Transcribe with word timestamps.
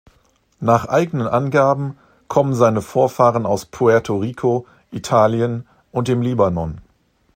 Nach 0.59 0.87
eigenen 0.89 1.27
Angaben 1.27 1.95
kommen 2.27 2.55
seine 2.55 2.81
Vorfahren 2.81 3.45
aus 3.45 3.67
Puerto 3.67 4.17
Rico, 4.17 4.65
Italien 4.89 5.67
und 5.91 6.07
dem 6.07 6.23
Libanon. 6.23 6.81